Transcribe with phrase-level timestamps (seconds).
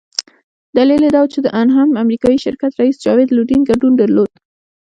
[0.77, 4.31] دلیل یې دا وو چې د انهم امریکایي شرکت رییس جاوید لودین ګډون درلود.